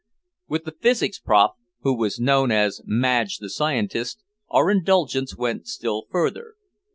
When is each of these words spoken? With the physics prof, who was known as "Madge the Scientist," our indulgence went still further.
With 0.47 0.63
the 0.63 0.71
physics 0.71 1.19
prof, 1.19 1.51
who 1.81 1.95
was 1.95 2.19
known 2.19 2.49
as 2.51 2.81
"Madge 2.85 3.37
the 3.37 3.51
Scientist," 3.51 4.23
our 4.49 4.71
indulgence 4.71 5.37
went 5.37 5.67
still 5.67 6.05
further. 6.09 6.55